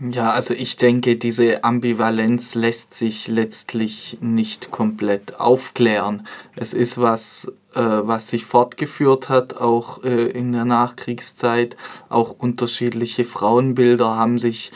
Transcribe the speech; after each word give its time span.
Ja, 0.00 0.30
also 0.30 0.54
ich 0.54 0.78
denke, 0.78 1.16
diese 1.16 1.62
Ambivalenz 1.62 2.54
lässt 2.54 2.94
sich 2.94 3.28
letztlich 3.28 4.16
nicht 4.22 4.70
komplett 4.70 5.38
aufklären. 5.38 6.26
Es 6.56 6.72
ist 6.72 6.98
was, 6.98 7.52
äh, 7.74 7.80
was 7.80 8.28
sich 8.28 8.46
fortgeführt 8.46 9.28
hat, 9.28 9.58
auch 9.58 10.02
äh, 10.02 10.28
in 10.28 10.52
der 10.52 10.64
Nachkriegszeit. 10.64 11.76
Auch 12.08 12.30
unterschiedliche 12.30 13.26
Frauenbilder 13.26 14.16
haben 14.16 14.38
sich 14.38 14.72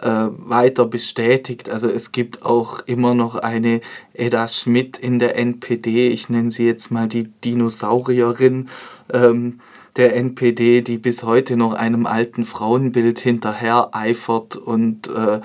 äh, 0.00 0.08
weiter 0.08 0.86
bestätigt. 0.86 1.70
Also 1.70 1.88
es 1.88 2.10
gibt 2.10 2.44
auch 2.44 2.80
immer 2.80 3.14
noch 3.14 3.36
eine 3.36 3.80
Edda 4.12 4.48
Schmidt 4.48 4.96
in 4.96 5.20
der 5.20 5.38
NPD, 5.38 6.08
ich 6.08 6.28
nenne 6.30 6.50
sie 6.50 6.66
jetzt 6.66 6.90
mal 6.90 7.06
die 7.06 7.28
Dinosaurierin. 7.44 8.68
Ähm, 9.12 9.60
der 9.96 10.16
NPD, 10.16 10.82
die 10.82 10.98
bis 10.98 11.22
heute 11.22 11.56
noch 11.56 11.72
einem 11.72 12.06
alten 12.06 12.44
Frauenbild 12.44 13.18
hinterher 13.18 13.90
eifert 13.92 14.56
und 14.56 15.08
äh, 15.08 15.40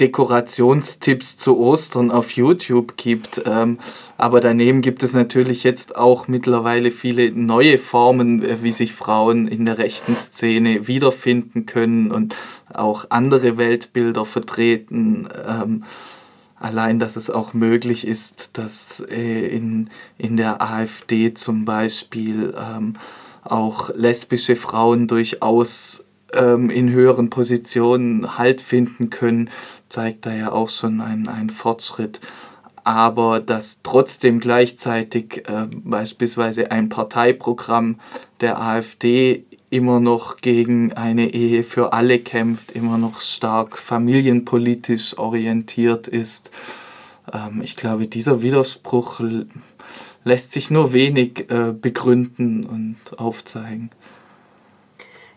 Dekorationstipps 0.00 1.38
zu 1.38 1.58
Ostern 1.58 2.10
auf 2.10 2.32
YouTube 2.32 2.96
gibt. 2.96 3.42
Ähm, 3.46 3.78
aber 4.16 4.40
daneben 4.40 4.80
gibt 4.80 5.02
es 5.02 5.12
natürlich 5.12 5.64
jetzt 5.64 5.96
auch 5.96 6.28
mittlerweile 6.28 6.90
viele 6.90 7.32
neue 7.32 7.78
Formen, 7.78 8.42
äh, 8.42 8.62
wie 8.62 8.72
sich 8.72 8.92
Frauen 8.92 9.48
in 9.48 9.66
der 9.66 9.78
rechten 9.78 10.16
Szene 10.16 10.86
wiederfinden 10.86 11.66
können 11.66 12.12
und 12.12 12.36
auch 12.72 13.06
andere 13.10 13.58
Weltbilder 13.58 14.24
vertreten. 14.24 15.28
Ähm, 15.48 15.84
allein, 16.60 16.98
dass 16.98 17.16
es 17.16 17.30
auch 17.30 17.52
möglich 17.54 18.06
ist, 18.06 18.58
dass 18.58 19.00
äh, 19.00 19.46
in, 19.46 19.90
in 20.16 20.36
der 20.36 20.60
AfD 20.62 21.34
zum 21.34 21.64
Beispiel 21.64 22.54
ähm, 22.58 22.96
auch 23.44 23.90
lesbische 23.94 24.56
Frauen 24.56 25.06
durchaus 25.08 26.06
ähm, 26.32 26.70
in 26.70 26.90
höheren 26.90 27.30
Positionen 27.30 28.38
Halt 28.38 28.60
finden 28.60 29.10
können, 29.10 29.50
zeigt 29.88 30.26
da 30.26 30.34
ja 30.34 30.52
auch 30.52 30.70
schon 30.70 31.00
einen, 31.00 31.50
Fortschritt. 31.50 32.20
Aber 32.84 33.40
dass 33.40 33.82
trotzdem 33.82 34.40
gleichzeitig 34.40 35.44
äh, 35.48 35.66
beispielsweise 35.70 36.70
ein 36.70 36.88
Parteiprogramm 36.88 38.00
der 38.40 38.60
AfD 38.60 39.44
immer 39.70 40.00
noch 40.00 40.38
gegen 40.38 40.92
eine 40.94 41.32
Ehe 41.32 41.62
für 41.62 41.92
alle 41.92 42.18
kämpft, 42.18 42.72
immer 42.72 42.98
noch 42.98 43.20
stark 43.20 43.78
familienpolitisch 43.78 45.18
orientiert 45.18 46.08
ist. 46.08 46.50
Ähm, 47.32 47.60
ich 47.62 47.76
glaube, 47.76 48.06
dieser 48.06 48.42
Widerspruch 48.42 49.20
lässt 50.24 50.52
sich 50.52 50.70
nur 50.70 50.92
wenig 50.92 51.50
äh, 51.50 51.72
begründen 51.72 52.64
und 52.64 53.18
aufzeigen. 53.18 53.90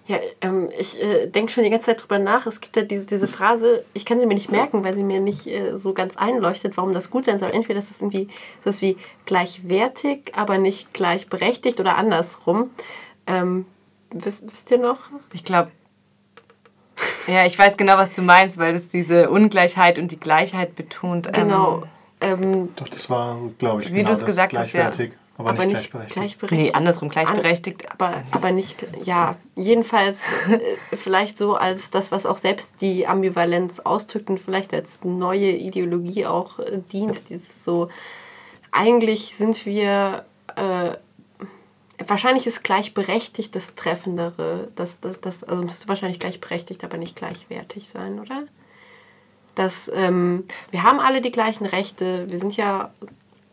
Ja, 0.08 0.20
ähm, 0.42 0.70
ich 0.78 1.02
äh, 1.02 1.28
denke 1.28 1.52
schon 1.52 1.64
die 1.64 1.70
ganze 1.70 1.86
Zeit 1.88 2.02
drüber 2.02 2.20
nach. 2.20 2.45
Es 2.45 2.60
gibt 2.60 2.76
ja 2.76 2.82
diese, 2.84 3.06
diese 3.06 3.28
Phrase, 3.28 3.86
ich 3.94 4.04
kann 4.04 4.20
sie 4.20 4.26
mir 4.26 4.34
nicht 4.34 4.52
merken, 4.52 4.84
weil 4.84 4.94
sie 4.94 5.04
mir 5.04 5.20
nicht 5.20 5.48
äh, 5.48 5.78
so 5.78 5.94
ganz 5.94 6.18
einleuchtet, 6.18 6.76
warum 6.76 6.94
das 6.94 7.12
gut 7.12 7.26
sein 7.26 7.40
soll. 7.40 7.52
Entweder 7.52 7.80
ist 7.80 7.92
es 7.92 8.02
irgendwie 8.02 8.28
so 8.66 8.82
wie 8.82 8.98
gleichwertig, 9.26 10.32
aber 10.34 10.58
nicht 10.58 10.94
gleichberechtigt 10.94 11.80
oder 11.80 11.98
andersrum. 11.98 12.72
Ähm, 13.28 13.66
Wisst, 14.12 14.44
wisst 14.52 14.72
ihr 14.72 14.78
noch? 14.78 15.00
Ich 15.34 15.44
glaube. 15.44 15.72
Ja, 17.28 17.45
ich 17.45 17.58
weiß 17.58 17.78
genau, 17.78 17.98
was 17.98 18.14
du 18.14 18.22
meinst, 18.22 18.58
weil 18.58 18.76
es 18.76 18.90
diese 18.90 19.30
Ungleichheit 19.30 19.98
und 19.98 20.12
die 20.12 20.20
Gleichheit 20.20 20.76
betont. 20.76 21.28
Ähm, 21.28 21.34
genau. 21.34 21.84
Ähm, 22.20 22.70
Doch, 22.76 22.89
das 22.89 23.09
war, 23.09 23.38
glaube 23.58 23.82
ich, 23.82 23.89
wie 23.89 23.98
genau 23.98 24.09
du 24.09 24.14
es 24.14 24.26
gesagt 24.26 24.56
hast, 24.56 24.73
ja. 24.73 24.92
Aber, 25.38 25.52
aber, 25.52 25.66
nicht, 25.66 25.73
gleichberechtigt. 25.73 26.14
gleichberechtigt. 26.14 26.62
Nee, 26.62 26.73
andersrum, 26.73 27.09
gleichberechtigt. 27.09 27.86
An, 27.86 27.92
aber, 27.98 28.23
aber 28.32 28.52
nicht, 28.52 28.86
ja, 29.04 29.38
jedenfalls 29.56 30.20
äh, 30.50 30.95
vielleicht 30.95 31.38
so 31.39 31.56
als 31.56 31.89
das, 31.89 32.12
was 32.12 32.28
auch 32.28 32.38
selbst 32.38 32.76
die 32.82 33.08
Ambivalenz 33.08 33.80
ausdrückt 33.80 34.30
und 34.30 34.39
vielleicht 34.39 34.72
als 34.73 35.04
neue 35.04 35.52
Ideologie 35.52 36.28
auch 36.28 36.59
äh, 36.59 36.80
dient. 36.92 37.30
Dieses 37.30 37.64
so, 37.64 37.89
eigentlich 38.72 39.36
sind 39.36 39.66
wir 39.66 40.26
äh, 40.55 40.92
wahrscheinlich 42.08 42.48
ist 42.48 42.64
gleichberechtigt 42.64 43.56
das 43.56 43.76
Treffendere. 43.76 44.70
Das, 44.76 45.00
das, 45.00 45.22
das, 45.22 45.44
also 45.44 45.64
müsste 45.64 45.88
wahrscheinlich 45.88 46.20
gleichberechtigt, 46.20 46.84
aber 46.84 46.98
nicht 46.98 47.16
gleichwertig 47.16 47.88
sein, 47.88 48.20
oder? 48.20 48.44
Dass 49.56 49.92
ähm, 49.94 50.45
wir 50.72 50.84
haben 50.84 51.00
alle 51.00 51.22
die 51.22 51.32
gleichen 51.32 51.66
Rechte. 51.66 52.30
Wir 52.30 52.40
sind 52.40 52.56
ja 52.56 52.92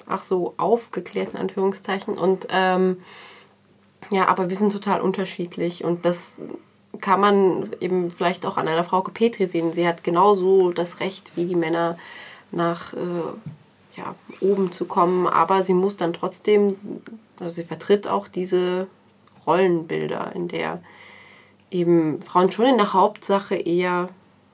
ach 0.07 0.23
so 0.23 0.55
aufgeklärt 0.57 1.31
in 1.35 1.41
Anführungszeichen 1.41 2.17
und 2.17 2.47
ähm, 2.51 2.99
ja, 4.11 4.27
aber 4.29 4.49
wir 4.49 4.57
sind 4.57 4.73
total 4.73 5.01
unterschiedlich 5.01 5.85
und 5.85 6.05
das 6.05 6.39
kann 7.01 7.21
man 7.21 7.71
eben 7.81 8.11
vielleicht 8.11 8.47
auch 8.47 8.57
an 8.57 8.69
einer 8.69 8.85
Frau 8.85 9.03
Petri 9.03 9.47
sehen. 9.47 9.73
Sie 9.73 9.87
hat 9.87 10.03
genauso 10.03 10.73
das 10.73 11.01
Recht 11.01 11.33
wie 11.37 11.45
die 11.45 11.55
Männer 11.55 11.99
nach 12.51 12.95
äh, 12.95 12.99
ja, 13.97 14.15
oben 14.41 14.73
zu 14.73 14.87
kommen, 14.87 15.27
aber 15.27 15.63
sie 15.63 15.75
muss 15.75 15.97
dann 15.97 16.13
trotzdem 16.13 16.77
also 17.41 17.55
sie 17.55 17.65
vertritt 17.65 18.09
auch 18.09 18.29
diese 18.29 18.87
Rollenbilder, 19.47 20.33
in 20.35 20.49
der 20.49 20.83
eben 21.71 22.23
Frauen 22.23 22.51
schon 22.51 22.67
in 22.67 22.77
der 22.77 22.93
Hauptsache 22.93 23.57
eher 23.57 24.09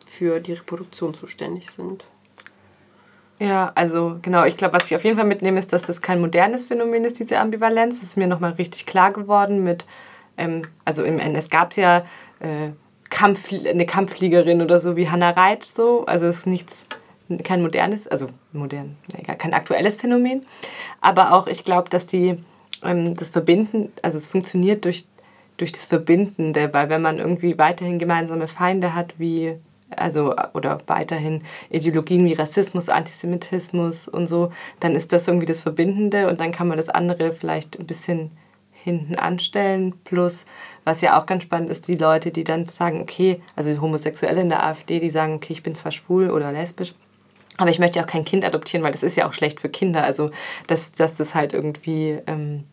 für 0.07 0.41
die 0.41 0.53
Reproduktion 0.53 1.15
zuständig 1.15 1.71
sind. 1.71 2.05
Ja, 3.39 3.73
also 3.75 4.19
genau, 4.23 4.45
ich 4.45 4.57
glaube, 4.57 4.75
was 4.75 4.87
ich 4.87 4.95
auf 4.95 5.05
jeden 5.05 5.17
Fall 5.17 5.27
mitnehme, 5.27 5.59
ist, 5.59 5.73
dass 5.73 5.83
das 5.83 6.01
kein 6.01 6.21
modernes 6.21 6.65
Phänomen 6.65 7.05
ist, 7.05 7.19
diese 7.19 7.39
Ambivalenz. 7.39 8.01
Das 8.01 8.11
ist 8.11 8.17
mir 8.17 8.29
nochmal 8.29 8.53
richtig 8.53 8.87
klar 8.87 9.13
geworden 9.13 9.65
mit, 9.65 9.85
ähm, 10.37 10.63
also 10.85 11.03
im 11.03 11.19
NS 11.19 11.51
gab 11.51 11.73
es 11.73 11.77
ja 11.77 12.05
äh, 12.41 12.71
Kampf, 13.11 13.53
eine 13.53 13.87
Kampffliegerin 13.87 14.63
oder 14.63 14.81
so 14.81 14.97
wie 14.97 15.09
Hannah 15.09 15.31
Reitsch 15.31 15.65
so, 15.65 16.07
also 16.07 16.27
es 16.27 16.39
ist 16.39 16.47
nichts, 16.47 16.87
kein 17.43 17.63
modernes, 17.63 18.07
also 18.07 18.29
modern, 18.53 18.97
egal, 19.17 19.37
kein 19.37 19.55
aktuelles 19.55 19.97
Phänomen. 19.97 20.47
Aber 21.01 21.33
auch, 21.33 21.47
ich 21.47 21.65
glaube, 21.65 21.91
dass 21.91 22.07
die 22.07 22.39
das 22.85 23.31
Verbinden, 23.31 23.93
also 24.03 24.19
es 24.19 24.27
funktioniert 24.27 24.85
durch, 24.85 25.07
durch 25.57 25.73
das 25.73 25.85
Verbindende, 25.85 26.73
weil 26.73 26.89
wenn 26.89 27.03
man 27.03 27.19
irgendwie 27.19 27.59
weiterhin 27.59 27.99
gemeinsame 27.99 28.49
Feinde 28.49 28.95
hat, 28.95 29.15
wie 29.19 29.57
also 29.97 30.35
oder 30.55 30.79
weiterhin 30.87 31.43
Ideologien 31.71 32.25
wie 32.25 32.33
Rassismus, 32.33 32.89
Antisemitismus 32.89 34.09
und 34.09 34.27
so, 34.27 34.53
dann 34.81 34.97
ist 34.97 35.13
das 35.13 35.29
irgendwie 35.29 35.47
das 35.47 35.61
Verbindende 35.61 36.29
und 36.29 36.41
dann 36.41 36.53
kann 36.53 36.69
man 36.69 36.77
das 36.77 36.89
andere 36.89 37.33
vielleicht 37.33 37.79
ein 37.79 37.87
bisschen 37.87 38.31
hinten 38.73 39.15
anstellen. 39.15 39.95
Plus, 40.05 40.45
was 40.85 41.01
ja 41.01 41.19
auch 41.19 41.27
ganz 41.27 41.45
spannend 41.45 41.71
ist, 41.71 41.89
die 41.89 41.97
Leute, 41.97 42.31
die 42.31 42.45
dann 42.45 42.67
sagen, 42.67 43.01
okay, 43.01 43.41
also 43.57 43.81
Homosexuelle 43.81 44.41
in 44.41 44.49
der 44.49 44.65
AfD, 44.65 45.01
die 45.01 45.11
sagen, 45.11 45.35
okay, 45.35 45.53
ich 45.53 45.63
bin 45.63 45.75
zwar 45.75 45.93
schwul 45.93 46.31
oder 46.31 46.53
lesbisch, 46.53 46.95
aber 47.57 47.71
ich 47.71 47.79
möchte 47.79 47.99
ja 47.99 48.05
auch 48.05 48.11
kein 48.11 48.25
Kind 48.25 48.45
adoptieren, 48.45 48.85
weil 48.85 48.93
das 48.93 49.03
ist 49.03 49.17
ja 49.17 49.29
auch 49.29 49.33
schlecht 49.33 49.61
für 49.61 49.69
Kinder. 49.69 50.03
Also, 50.03 50.31
dass, 50.67 50.93
dass 50.93 51.15
das 51.15 51.35
halt 51.35 51.53
irgendwie 51.53 52.19
ähm, 52.27 52.65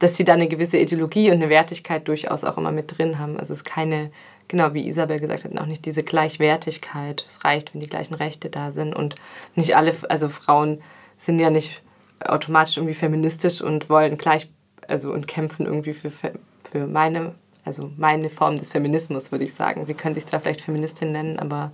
dass 0.00 0.16
sie 0.16 0.24
da 0.24 0.32
eine 0.32 0.48
gewisse 0.48 0.78
Ideologie 0.78 1.30
und 1.30 1.36
eine 1.36 1.50
Wertigkeit 1.50 2.08
durchaus 2.08 2.42
auch 2.42 2.58
immer 2.58 2.72
mit 2.72 2.98
drin 2.98 3.18
haben. 3.18 3.38
Also 3.38 3.52
es 3.52 3.60
ist 3.60 3.64
keine, 3.64 4.10
genau 4.48 4.74
wie 4.74 4.88
Isabel 4.88 5.20
gesagt 5.20 5.44
hat, 5.44 5.56
auch 5.58 5.66
nicht 5.66 5.84
diese 5.84 6.02
Gleichwertigkeit. 6.02 7.24
Es 7.28 7.44
reicht, 7.44 7.72
wenn 7.72 7.80
die 7.80 7.88
gleichen 7.88 8.14
Rechte 8.14 8.48
da 8.50 8.72
sind 8.72 8.94
und 8.94 9.14
nicht 9.54 9.76
alle, 9.76 9.94
also 10.08 10.28
Frauen 10.28 10.80
sind 11.18 11.38
ja 11.38 11.50
nicht 11.50 11.82
automatisch 12.24 12.78
irgendwie 12.78 12.94
feministisch 12.94 13.60
und 13.60 13.90
wollen 13.90 14.16
gleich, 14.16 14.48
also 14.88 15.12
und 15.12 15.28
kämpfen 15.28 15.66
irgendwie 15.66 15.92
für, 15.92 16.10
für 16.10 16.86
meine, 16.86 17.34
also 17.66 17.90
meine 17.98 18.30
Form 18.30 18.56
des 18.56 18.70
Feminismus, 18.70 19.30
würde 19.30 19.44
ich 19.44 19.52
sagen. 19.52 19.84
Sie 19.84 19.94
können 19.94 20.14
sich 20.14 20.26
zwar 20.26 20.40
vielleicht 20.40 20.62
Feministin 20.62 21.12
nennen, 21.12 21.38
aber 21.38 21.72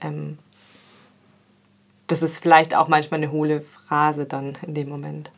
ähm, 0.00 0.38
das 2.06 2.22
ist 2.22 2.38
vielleicht 2.38 2.74
auch 2.74 2.88
manchmal 2.88 3.20
eine 3.20 3.32
hohle 3.32 3.60
Phrase 3.60 4.24
dann 4.24 4.56
in 4.66 4.72
dem 4.72 4.88
Moment. 4.88 5.30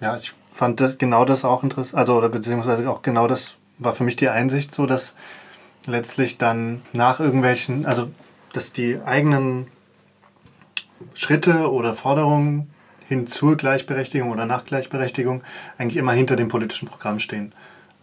Ja, 0.00 0.16
ich 0.18 0.34
fand 0.50 0.80
das, 0.80 0.98
genau 0.98 1.24
das 1.24 1.44
auch 1.44 1.62
interessant, 1.62 1.98
also 1.98 2.16
oder 2.16 2.28
beziehungsweise 2.28 2.88
auch 2.88 3.02
genau 3.02 3.26
das 3.26 3.54
war 3.78 3.94
für 3.94 4.04
mich 4.04 4.16
die 4.16 4.28
Einsicht 4.28 4.72
so, 4.72 4.86
dass 4.86 5.14
letztlich 5.86 6.38
dann 6.38 6.82
nach 6.92 7.20
irgendwelchen, 7.20 7.86
also 7.86 8.10
dass 8.52 8.72
die 8.72 9.00
eigenen 9.04 9.68
Schritte 11.14 11.70
oder 11.70 11.94
Forderungen 11.94 12.70
hin 13.06 13.26
zur 13.26 13.56
Gleichberechtigung 13.56 14.30
oder 14.30 14.46
nach 14.46 14.64
Gleichberechtigung 14.64 15.42
eigentlich 15.78 15.96
immer 15.96 16.12
hinter 16.12 16.36
dem 16.36 16.48
politischen 16.48 16.88
Programm 16.88 17.18
stehen. 17.18 17.52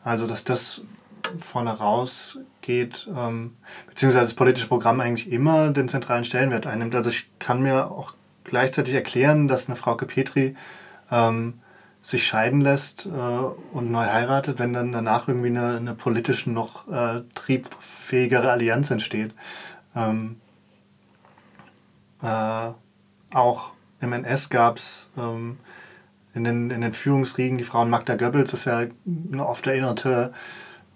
Also 0.04 0.28
dass 0.28 0.44
das 0.44 0.82
vorne 1.40 1.72
rausgeht, 1.72 3.08
ähm, 3.16 3.56
beziehungsweise 3.88 4.26
das 4.26 4.34
politische 4.34 4.68
Programm 4.68 5.00
eigentlich 5.00 5.32
immer 5.32 5.70
den 5.70 5.90
zentralen 5.90 6.24
Stellenwert 6.24 6.68
einnimmt. 6.68 6.96
Also 6.96 7.10
ich 7.10 7.28
kann 7.40 7.62
mir 7.62 7.92
auch 7.92 8.14
gleichzeitig 8.44 8.94
erklären, 8.94 9.48
dass 9.48 9.68
eine 9.68 9.76
Frau 9.76 9.96
Petri 9.96 10.56
ähm, 11.12 11.56
sich 12.06 12.28
scheiden 12.28 12.62
lässt 12.62 13.08
äh, 13.08 13.10
und 13.10 13.92
neu 13.92 14.06
heiratet, 14.06 14.60
wenn 14.60 14.74
dann 14.74 14.92
danach 14.92 15.28
irgendwie 15.28 15.48
eine, 15.48 15.78
eine 15.78 15.96
politisch 15.96 16.46
noch 16.46 16.88
äh, 16.88 17.22
triebfähigere 17.34 18.52
Allianz 18.52 18.92
entsteht. 18.92 19.34
Ähm, 19.96 20.36
äh, 22.22 22.70
auch 23.34 23.72
im 24.02 24.14
NS 24.14 24.52
gab 24.52 24.78
es 24.78 25.10
ähm, 25.18 25.58
in, 26.36 26.44
den, 26.44 26.70
in 26.70 26.82
den 26.82 26.94
Führungsriegen 26.94 27.58
die 27.58 27.64
Frauen 27.64 27.90
Magda 27.90 28.16
Goebbels, 28.16 28.52
das 28.52 28.60
ist 28.60 28.66
ja 28.66 28.84
eine 29.32 29.48
oft 29.48 29.66
erinnerte 29.66 30.32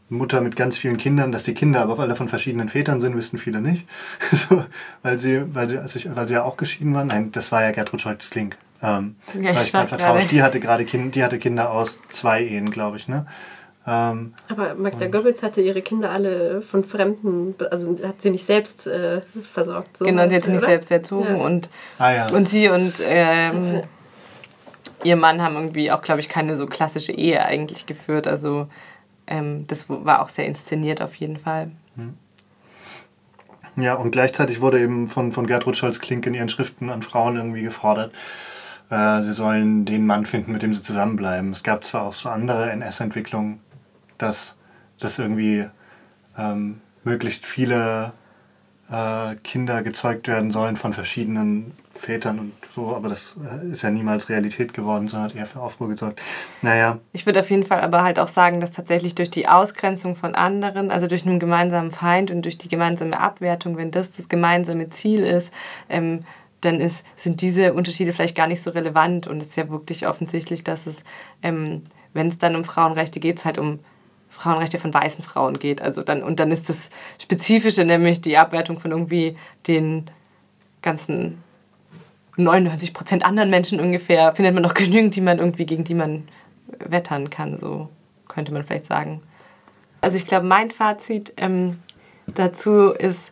Mutter 0.10 0.42
mit 0.42 0.56
ganz 0.56 0.78
vielen 0.78 0.98
Kindern, 0.98 1.32
dass 1.32 1.42
die 1.42 1.56
Kinder 1.56 1.82
aber 1.82 1.98
alle 1.98 2.16
von 2.16 2.28
verschiedenen 2.28 2.70
Vätern 2.70 3.00
sind, 3.00 3.16
wissen 3.16 3.40
viele 3.40 3.62
nicht. 3.62 3.88
so, 4.32 4.64
weil, 5.02 5.18
sie, 5.18 5.56
weil, 5.56 5.70
sie, 5.70 6.16
weil 6.16 6.28
sie 6.28 6.36
ja 6.36 6.44
auch 6.44 6.58
geschieden 6.58 6.94
waren. 6.94 7.08
Nein, 7.08 7.32
das 7.32 7.52
war 7.52 7.64
ja 7.64 7.72
Gertrud 7.72 8.00
Scholz-Klink. 8.00 8.58
Ähm, 8.82 9.16
ja, 9.40 9.52
das 9.54 9.68
ich 9.68 9.72
gerade 9.72 9.88
vertauscht. 9.88 10.32
Die 10.32 10.42
hatte 10.42 10.60
gerade 10.60 10.86
kind, 10.86 11.16
die 11.16 11.24
hatte 11.24 11.38
Kinder 11.38 11.72
aus 11.72 12.00
zwei 12.10 12.44
Ehen, 12.44 12.72
glaube 12.72 12.98
ich. 12.98 13.08
Ne? 13.08 13.26
Ähm, 13.88 14.34
aber 14.48 14.76
Magda 14.76 15.08
Goebbels 15.08 15.42
hatte 15.42 15.62
ihre 15.62 15.82
Kinder 15.82 16.12
alle 16.12 16.62
von 16.62 16.84
Fremden, 16.84 17.56
also 17.72 17.98
hat 18.04 18.22
sie 18.22 18.30
nicht 18.30 18.46
selbst 18.46 18.88
äh, 18.88 19.22
versorgt. 19.42 19.98
So 19.98 20.06
genau, 20.06 20.30
sie 20.30 20.36
hat 20.36 20.46
sie 20.46 20.52
nicht 20.52 20.66
selbst 20.66 20.92
erzogen 20.92 21.38
ja. 21.38 21.44
und, 21.44 21.70
ah, 21.98 22.12
ja. 22.12 22.30
und 22.30 22.48
sie 22.48 22.70
und 22.70 23.02
ähm, 23.04 23.56
also, 23.56 23.84
ihr 25.04 25.16
Mann 25.16 25.42
haben 25.42 25.56
irgendwie 25.56 25.92
auch, 25.92 26.02
glaube 26.02 26.20
ich, 26.20 26.30
keine 26.30 26.56
so 26.56 26.66
klassische 26.66 27.14
Ehe 27.14 27.44
eigentlich 27.44 27.86
geführt. 27.86 28.28
Also 28.28 28.68
ähm, 29.28 29.66
das 29.68 29.86
war 29.90 30.22
auch 30.22 30.30
sehr 30.30 30.46
inszeniert 30.46 31.02
auf 31.02 31.16
jeden 31.16 31.38
Fall. 31.38 31.72
Hm. 31.96 32.16
Ja, 33.76 33.94
und 33.96 34.12
gleichzeitig 34.12 34.62
wurde 34.62 34.80
eben 34.80 35.08
von, 35.08 35.32
von 35.32 35.48
Gertrud 35.48 35.78
Scholz-Klink 35.78 36.26
in 36.26 36.34
ihren 36.34 36.50
Schriften 36.50 36.90
an 36.90 37.02
Frauen 37.02 37.38
irgendwie 37.38 37.62
gefordert, 37.62 38.12
äh, 38.90 39.22
sie 39.22 39.34
sollen 39.34 39.86
den 39.86 40.06
Mann 40.06 40.26
finden, 40.26 40.52
mit 40.52 40.62
dem 40.62 40.74
sie 40.74 40.84
zusammenbleiben. 40.84 41.52
Es 41.52 41.64
gab 41.64 41.84
zwar 41.84 42.04
auch 42.04 42.14
so 42.14 42.30
andere 42.30 42.72
NS-Entwicklungen, 42.72 43.60
dass, 44.18 44.56
dass 45.00 45.20
irgendwie 45.20 45.66
ähm, 46.38 46.82
möglichst 47.04 47.46
viele 47.46 48.14
äh, 48.92 49.36
Kinder 49.44 49.84
gezeugt 49.84 50.28
werden 50.28 50.52
sollen 50.52 50.76
von 50.76 50.94
verschiedenen 50.94 51.74
Vätern 52.00 52.40
und 52.40 52.54
so, 52.70 52.96
aber 52.96 53.10
das 53.10 53.36
äh, 53.44 53.72
ist 53.72 53.82
ja 53.82 53.90
niemals 53.92 54.30
Realität 54.30 54.74
geworden, 54.74 55.08
sondern 55.08 55.30
hat 55.30 55.36
eher 55.36 55.46
für 55.46 55.60
Aufruhr 55.60 55.90
gesorgt. 55.90 56.22
Naja. 56.62 56.98
Ich 57.12 57.26
würde 57.26 57.42
auf 57.42 57.50
jeden 57.50 57.66
Fall 57.66 57.82
aber 57.82 58.04
halt 58.04 58.20
auch 58.20 58.28
sagen, 58.28 58.62
dass 58.62 58.72
tatsächlich 58.72 59.16
durch 59.16 59.30
die 59.30 59.48
Ausgrenzung 59.48 60.16
von 60.16 60.34
anderen, 60.34 60.92
also 60.92 61.08
durch 61.08 61.26
einen 61.26 61.40
gemeinsamen 61.40 61.92
Feind 61.92 62.32
und 62.32 62.44
durch 62.44 62.58
die 62.58 62.70
gemeinsame 62.70 63.20
Abwertung, 63.20 63.78
wenn 63.78 63.92
das 63.92 64.12
das 64.12 64.30
gemeinsame 64.30 64.90
Ziel 64.90 65.22
ist, 65.22 65.52
ähm, 65.90 66.24
dann 66.62 66.80
ist, 66.82 67.06
sind 67.16 67.42
diese 67.42 67.74
Unterschiede 67.74 68.14
vielleicht 68.14 68.36
gar 68.36 68.48
nicht 68.48 68.62
so 68.62 68.72
relevant 68.72 69.28
und 69.28 69.38
es 69.38 69.50
ist 69.50 69.58
ja 69.58 69.70
wirklich 69.70 70.08
offensichtlich, 70.08 70.64
dass 70.64 70.88
es, 70.88 71.04
ähm, 71.42 71.84
wenn 72.14 72.28
es 72.28 72.38
dann 72.38 72.56
um 72.56 72.64
Frauenrechte 72.64 73.20
geht, 73.20 73.40
es 73.40 73.46
halt 73.46 73.58
um 73.58 73.80
Frauenrechte 74.30 74.78
von 74.78 74.94
weißen 74.94 75.24
Frauen 75.24 75.60
geht. 75.60 75.82
Also 75.82 76.04
dann, 76.04 76.24
und 76.24 76.40
dann 76.40 76.52
ist 76.52 76.70
das 76.70 76.90
Spezifische, 77.22 77.84
nämlich 77.86 78.22
die 78.22 78.38
Abwertung 78.38 78.80
von 78.80 78.92
irgendwie 78.92 79.36
den 79.68 80.10
ganzen 80.82 81.44
99 82.38 82.94
Prozent 82.94 83.26
anderen 83.26 83.50
Menschen 83.50 83.80
ungefähr, 83.80 84.34
findet 84.34 84.54
man 84.54 84.64
noch 84.64 84.74
genügend, 84.76 85.16
die 85.16 85.22
man 85.22 85.40
irgendwie, 85.40 85.66
gegen 85.66 85.84
die 85.84 85.96
man 85.96 86.28
wettern 86.80 87.30
kann, 87.30 87.58
so 87.58 87.90
könnte 88.28 88.54
man 88.54 88.64
vielleicht 88.64 88.86
sagen. 88.86 89.22
Also 90.02 90.16
ich 90.16 90.26
glaube, 90.26 90.46
mein 90.46 90.72
Fazit 90.72 91.34
ähm, 91.38 91.80
dazu 92.28 92.92
ist, 92.92 93.32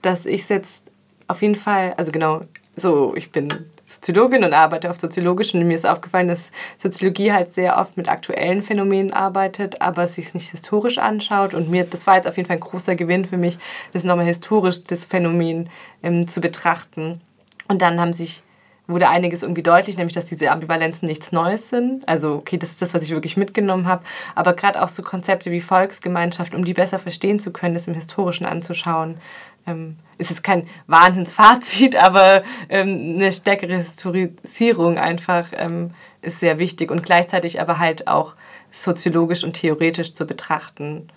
dass 0.00 0.24
ich 0.26 0.42
es 0.42 0.48
jetzt 0.48 0.82
auf 1.28 1.42
jeden 1.42 1.54
Fall, 1.54 1.94
also 1.96 2.10
genau, 2.10 2.40
so, 2.76 3.14
ich 3.14 3.30
bin 3.30 3.48
Soziologin 3.84 4.44
und 4.44 4.52
arbeite 4.52 4.90
auf 4.90 5.00
soziologisch 5.00 5.54
und 5.54 5.66
mir 5.66 5.76
ist 5.76 5.86
aufgefallen, 5.86 6.28
dass 6.28 6.50
Soziologie 6.76 7.32
halt 7.32 7.54
sehr 7.54 7.78
oft 7.78 7.96
mit 7.96 8.08
aktuellen 8.08 8.62
Phänomenen 8.62 9.12
arbeitet, 9.12 9.80
aber 9.80 10.08
sich 10.08 10.26
es 10.26 10.34
nicht 10.34 10.50
historisch 10.50 10.98
anschaut 10.98 11.54
und 11.54 11.70
mir, 11.70 11.84
das 11.84 12.06
war 12.06 12.16
jetzt 12.16 12.28
auf 12.28 12.36
jeden 12.36 12.46
Fall 12.46 12.56
ein 12.56 12.60
großer 12.60 12.96
Gewinn 12.96 13.24
für 13.24 13.38
mich, 13.38 13.58
das 13.92 14.04
nochmal 14.04 14.26
historisch, 14.26 14.84
das 14.84 15.06
Phänomen 15.06 15.70
ähm, 16.02 16.28
zu 16.28 16.40
betrachten. 16.40 17.20
Und 17.66 17.82
dann 17.82 18.00
haben 18.00 18.12
sich 18.12 18.42
wurde 18.88 19.08
einiges 19.08 19.42
irgendwie 19.42 19.62
deutlich, 19.62 19.98
nämlich 19.98 20.14
dass 20.14 20.24
diese 20.24 20.50
Ambivalenzen 20.50 21.06
nichts 21.06 21.30
Neues 21.30 21.68
sind. 21.68 22.08
Also, 22.08 22.36
okay, 22.36 22.56
das 22.56 22.70
ist 22.70 22.82
das, 22.82 22.94
was 22.94 23.02
ich 23.02 23.10
wirklich 23.10 23.36
mitgenommen 23.36 23.86
habe. 23.86 24.02
Aber 24.34 24.54
gerade 24.54 24.82
auch 24.82 24.88
so 24.88 25.02
Konzepte 25.02 25.50
wie 25.50 25.60
Volksgemeinschaft, 25.60 26.54
um 26.54 26.64
die 26.64 26.72
besser 26.72 26.98
verstehen 26.98 27.38
zu 27.38 27.52
können, 27.52 27.74
das 27.74 27.86
im 27.86 27.94
Historischen 27.94 28.46
anzuschauen, 28.46 29.18
ähm, 29.66 29.96
ist 30.16 30.30
jetzt 30.30 30.42
kein 30.42 30.66
Wahnsinnsfazit, 30.86 31.96
aber 32.02 32.42
ähm, 32.70 33.14
eine 33.16 33.30
stärkere 33.30 33.76
Historisierung 33.76 34.96
einfach 34.98 35.48
ähm, 35.52 35.92
ist 36.22 36.40
sehr 36.40 36.58
wichtig 36.58 36.90
und 36.90 37.02
gleichzeitig 37.02 37.60
aber 37.60 37.78
halt 37.78 38.08
auch 38.08 38.34
soziologisch 38.70 39.44
und 39.44 39.52
theoretisch 39.52 40.14
zu 40.14 40.26
betrachten. 40.26 41.08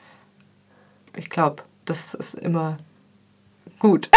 Ich 1.16 1.30
glaube, 1.30 1.64
das 1.86 2.14
ist 2.14 2.36
immer 2.36 2.78
gut. 3.80 4.10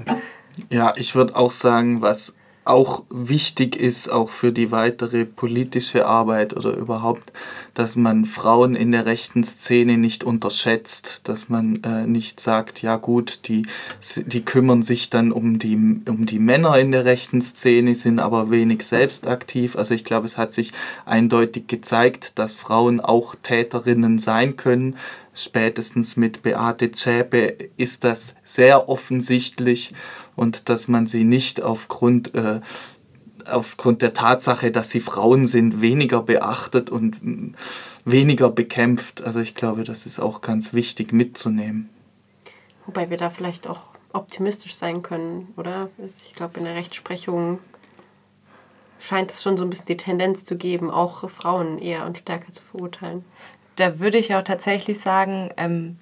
ja, 0.70 0.92
ich 0.96 1.16
würde 1.16 1.34
auch 1.34 1.50
sagen, 1.50 2.00
was 2.00 2.36
auch 2.64 3.02
wichtig 3.10 3.76
ist, 3.76 4.08
auch 4.08 4.30
für 4.30 4.50
die 4.50 4.70
weitere 4.70 5.24
politische 5.26 6.06
Arbeit 6.06 6.56
oder 6.56 6.74
überhaupt, 6.74 7.32
dass 7.74 7.96
man 7.96 8.24
Frauen 8.24 8.74
in 8.74 8.92
der 8.92 9.04
rechten 9.04 9.44
Szene 9.44 9.98
nicht 9.98 10.24
unterschätzt, 10.24 11.22
dass 11.24 11.48
man 11.48 11.82
äh, 11.82 12.06
nicht 12.06 12.40
sagt, 12.40 12.80
ja 12.80 12.96
gut, 12.96 13.48
die, 13.48 13.66
die 14.16 14.44
kümmern 14.44 14.82
sich 14.82 15.10
dann 15.10 15.32
um 15.32 15.58
die, 15.58 15.74
um 15.74 16.24
die 16.24 16.38
Männer 16.38 16.78
in 16.78 16.92
der 16.92 17.04
rechten 17.04 17.42
Szene, 17.42 17.94
sind 17.94 18.18
aber 18.18 18.50
wenig 18.50 18.82
selbst 18.82 19.26
aktiv. 19.26 19.76
Also 19.76 19.92
ich 19.92 20.04
glaube, 20.04 20.26
es 20.26 20.38
hat 20.38 20.54
sich 20.54 20.72
eindeutig 21.04 21.66
gezeigt, 21.66 22.38
dass 22.38 22.54
Frauen 22.54 23.00
auch 23.00 23.34
Täterinnen 23.42 24.18
sein 24.18 24.56
können. 24.56 24.96
Spätestens 25.34 26.16
mit 26.16 26.42
Beate 26.42 26.92
Zschäpe 26.92 27.56
ist 27.76 28.04
das 28.04 28.36
sehr 28.44 28.88
offensichtlich 28.88 29.92
und 30.36 30.68
dass 30.68 30.88
man 30.88 31.06
sie 31.06 31.24
nicht 31.24 31.62
aufgrund, 31.62 32.34
äh, 32.34 32.60
aufgrund 33.46 34.02
der 34.02 34.14
Tatsache, 34.14 34.70
dass 34.70 34.90
sie 34.90 35.00
Frauen 35.00 35.46
sind, 35.46 35.80
weniger 35.80 36.22
beachtet 36.22 36.90
und 36.90 37.22
mm, 37.24 37.54
weniger 38.04 38.50
bekämpft. 38.50 39.22
Also 39.22 39.40
ich 39.40 39.54
glaube, 39.54 39.84
das 39.84 40.06
ist 40.06 40.18
auch 40.18 40.40
ganz 40.40 40.72
wichtig 40.72 41.12
mitzunehmen. 41.12 41.90
Wobei 42.86 43.10
wir 43.10 43.16
da 43.16 43.30
vielleicht 43.30 43.66
auch 43.66 43.88
optimistisch 44.12 44.74
sein 44.74 45.02
können, 45.02 45.52
oder? 45.56 45.90
Ich 45.98 46.34
glaube, 46.34 46.58
in 46.58 46.64
der 46.64 46.74
Rechtsprechung 46.74 47.58
scheint 49.00 49.30
es 49.30 49.42
schon 49.42 49.56
so 49.56 49.64
ein 49.64 49.70
bisschen 49.70 49.86
die 49.86 49.96
Tendenz 49.96 50.44
zu 50.44 50.56
geben, 50.56 50.90
auch 50.90 51.28
Frauen 51.30 51.78
eher 51.78 52.06
und 52.06 52.18
stärker 52.18 52.52
zu 52.52 52.62
verurteilen. 52.62 53.24
Da 53.76 53.98
würde 53.98 54.18
ich 54.18 54.34
auch 54.34 54.42
tatsächlich 54.42 55.00
sagen, 55.00 55.50
ähm, 55.56 55.98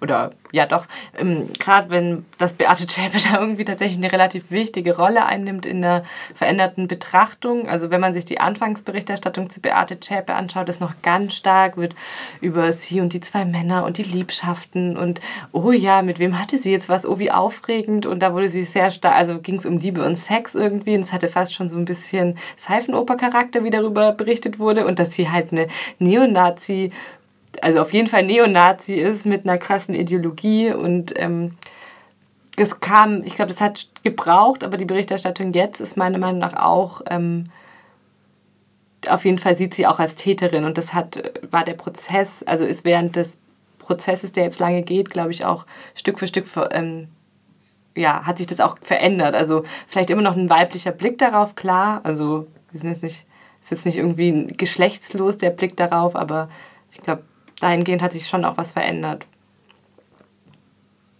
oder 0.00 0.30
ja 0.52 0.66
doch, 0.66 0.86
ähm, 1.18 1.50
gerade 1.58 1.90
wenn 1.90 2.24
das 2.38 2.54
Beate 2.54 2.86
Zschäpe 2.86 3.18
da 3.32 3.40
irgendwie 3.40 3.64
tatsächlich 3.64 3.98
eine 3.98 4.12
relativ 4.12 4.50
wichtige 4.50 4.96
Rolle 4.96 5.26
einnimmt 5.26 5.66
in 5.66 5.82
der 5.82 6.04
veränderten 6.34 6.88
Betrachtung. 6.88 7.68
Also 7.68 7.90
wenn 7.90 8.00
man 8.00 8.14
sich 8.14 8.24
die 8.24 8.40
Anfangsberichterstattung 8.40 9.50
zu 9.50 9.60
Beate 9.60 10.00
Zschäpe 10.00 10.34
anschaut, 10.34 10.68
ist 10.68 10.80
noch 10.80 10.94
ganz 11.02 11.34
stark, 11.34 11.76
wird 11.76 11.94
über 12.40 12.72
sie 12.72 13.00
und 13.00 13.12
die 13.12 13.20
zwei 13.20 13.44
Männer 13.44 13.84
und 13.84 13.98
die 13.98 14.04
Liebschaften 14.04 14.96
und 14.96 15.20
oh 15.52 15.72
ja, 15.72 16.02
mit 16.02 16.18
wem 16.18 16.38
hatte 16.38 16.58
sie 16.58 16.72
jetzt 16.72 16.88
was, 16.88 17.06
oh 17.06 17.18
wie 17.18 17.30
aufregend 17.30 18.06
und 18.06 18.20
da 18.20 18.32
wurde 18.32 18.48
sie 18.48 18.62
sehr 18.62 18.90
stark, 18.90 19.16
also 19.16 19.40
ging 19.40 19.56
es 19.56 19.66
um 19.66 19.78
Liebe 19.78 20.04
und 20.04 20.16
Sex 20.16 20.54
irgendwie 20.54 20.94
und 20.94 21.00
es 21.00 21.12
hatte 21.12 21.28
fast 21.28 21.54
schon 21.54 21.68
so 21.68 21.76
ein 21.76 21.84
bisschen 21.84 22.38
Seifenoper-Charakter, 22.56 23.64
wie 23.64 23.70
darüber 23.70 24.12
berichtet 24.12 24.58
wurde 24.58 24.86
und 24.86 24.98
dass 24.98 25.12
sie 25.12 25.30
halt 25.30 25.52
eine 25.52 25.68
Neonazi 25.98 26.92
also 27.62 27.80
auf 27.80 27.92
jeden 27.92 28.06
Fall 28.06 28.24
Neonazi 28.24 28.94
ist 28.94 29.26
mit 29.26 29.44
einer 29.44 29.58
krassen 29.58 29.94
Ideologie 29.94 30.72
und 30.72 31.12
ähm, 31.16 31.56
das 32.56 32.80
kam, 32.80 33.22
ich 33.24 33.34
glaube, 33.34 33.50
das 33.50 33.60
hat 33.60 33.88
gebraucht, 34.02 34.64
aber 34.64 34.76
die 34.76 34.84
Berichterstattung 34.84 35.52
jetzt 35.52 35.80
ist 35.80 35.96
meiner 35.96 36.18
Meinung 36.18 36.40
nach 36.40 36.54
auch, 36.54 37.02
ähm, 37.08 37.50
auf 39.08 39.24
jeden 39.24 39.38
Fall 39.38 39.54
sieht 39.54 39.74
sie 39.74 39.86
auch 39.86 40.00
als 40.00 40.16
Täterin 40.16 40.64
und 40.64 40.76
das 40.76 40.92
hat, 40.92 41.22
war 41.50 41.64
der 41.64 41.74
Prozess, 41.74 42.42
also 42.44 42.64
ist 42.64 42.84
während 42.84 43.14
des 43.14 43.38
Prozesses, 43.78 44.32
der 44.32 44.44
jetzt 44.44 44.58
lange 44.58 44.82
geht, 44.82 45.10
glaube 45.10 45.30
ich, 45.30 45.44
auch 45.44 45.66
Stück 45.94 46.18
für 46.18 46.26
Stück 46.26 46.46
ähm, 46.72 47.08
ja, 47.98 48.24
hat 48.24 48.38
sich 48.38 48.46
das 48.46 48.60
auch 48.60 48.76
verändert. 48.80 49.34
Also 49.34 49.64
vielleicht 49.86 50.10
immer 50.10 50.22
noch 50.22 50.36
ein 50.36 50.50
weiblicher 50.50 50.92
Blick 50.92 51.18
darauf, 51.18 51.54
klar. 51.54 52.00
Also 52.04 52.46
wir 52.70 52.80
sind 52.80 52.90
jetzt 52.90 53.02
nicht, 53.02 53.26
ist 53.60 53.70
jetzt 53.70 53.86
nicht 53.86 53.96
irgendwie 53.96 54.46
geschlechtslos 54.56 55.38
der 55.38 55.50
Blick 55.50 55.76
darauf, 55.76 56.14
aber 56.16 56.48
ich 56.92 56.98
glaube, 56.98 57.22
dahingehend 57.60 58.02
hat 58.02 58.12
sich 58.12 58.26
schon 58.26 58.44
auch 58.44 58.56
was 58.56 58.72
verändert. 58.72 59.26